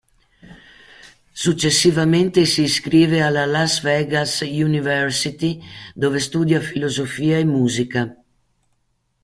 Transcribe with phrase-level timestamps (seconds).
[1.43, 5.61] Successivamente si iscrive alla Las Vegas University,
[5.93, 8.17] dove studia filosofia e musica.